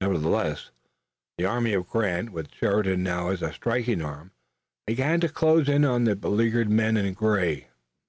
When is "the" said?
1.38-1.44, 6.04-6.14